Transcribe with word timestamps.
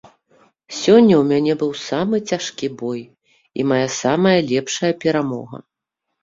Сёння 0.83 1.15
ў 1.17 1.23
мяне 1.31 1.53
быў 1.61 1.71
самы 1.89 2.15
цяжкі 2.31 2.67
бой 2.79 3.01
і 3.59 3.67
мая 3.73 3.83
самая 4.01 4.33
лепшая 4.55 4.91
перамога! 5.05 5.57